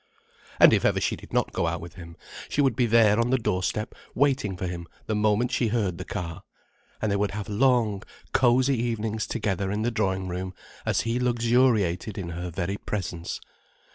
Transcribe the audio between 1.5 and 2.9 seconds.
go out with him, she would be